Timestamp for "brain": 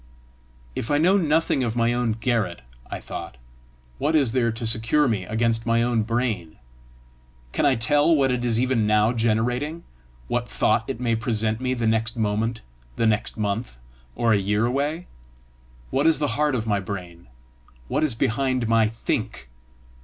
6.01-6.55, 16.79-17.27